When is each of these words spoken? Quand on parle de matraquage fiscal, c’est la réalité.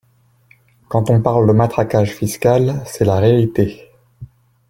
Quand 0.87 1.11
on 1.11 1.21
parle 1.21 1.45
de 1.45 1.53
matraquage 1.53 2.09
fiscal, 2.15 2.81
c’est 2.87 3.05
la 3.05 3.17
réalité. 3.17 3.91